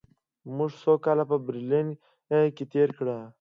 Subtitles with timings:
[0.55, 1.87] موږ څو کاله په برلین
[2.55, 3.21] کې تېر کړل